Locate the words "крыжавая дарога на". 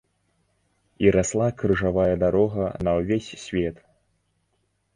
1.59-2.97